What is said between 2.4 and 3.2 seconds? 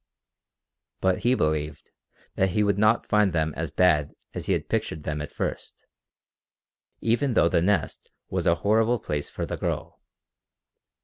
he would not